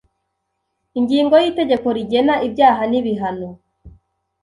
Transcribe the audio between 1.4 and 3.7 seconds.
y’itegeko rigena ibyaha n’ibihano